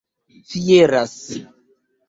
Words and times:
fieras 0.51 1.21